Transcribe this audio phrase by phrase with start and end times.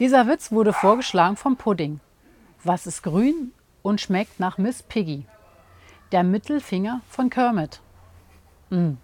[0.00, 2.00] Dieser Witz wurde vorgeschlagen vom Pudding.
[2.64, 5.24] Was ist grün und schmeckt nach Miss Piggy?
[6.10, 7.80] Der Mittelfinger von Kermit.
[8.70, 8.94] Mm,